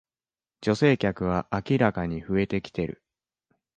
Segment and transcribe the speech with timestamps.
[0.61, 3.03] 女性客は明らかに増えてきてる